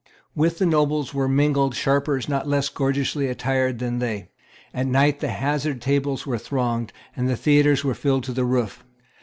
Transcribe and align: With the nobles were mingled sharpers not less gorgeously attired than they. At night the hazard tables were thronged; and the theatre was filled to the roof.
With 0.33 0.57
the 0.57 0.65
nobles 0.65 1.13
were 1.13 1.27
mingled 1.27 1.75
sharpers 1.75 2.27
not 2.27 2.47
less 2.47 2.69
gorgeously 2.69 3.27
attired 3.27 3.77
than 3.77 3.99
they. 3.99 4.29
At 4.73 4.87
night 4.87 5.19
the 5.19 5.27
hazard 5.29 5.79
tables 5.79 6.25
were 6.25 6.39
thronged; 6.39 6.91
and 7.15 7.29
the 7.29 7.37
theatre 7.37 7.77
was 7.87 7.97
filled 7.99 8.23
to 8.23 8.33
the 8.33 8.43
roof. 8.45 8.83